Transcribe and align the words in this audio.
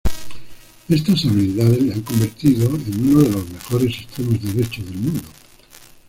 Estas 0.89 1.25
habilidades 1.25 1.79
le 1.83 1.93
han 1.93 2.01
convertido 2.01 2.69
en 2.75 3.07
uno 3.09 3.19
de 3.21 3.29
los 3.33 3.47
mejores 3.51 3.97
extremos 3.97 4.41
derechos 4.41 4.83
del 4.87 4.97
mundo. 4.97 5.29